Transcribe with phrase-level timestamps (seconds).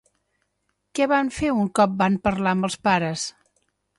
[0.99, 3.29] Què van fer un cop van parlar amb els pares?